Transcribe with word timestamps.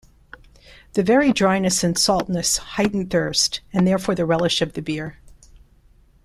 The 0.93 1.03
very 1.03 1.31
dryness 1.31 1.83
and 1.83 1.95
saltness 1.95 2.57
heighten 2.57 3.07
thirst, 3.07 3.61
and 3.71 3.85
therefore 3.85 4.15
the 4.15 4.25
relish 4.25 4.59
of 4.59 4.73
the 4.73 4.81
beer. 4.81 5.19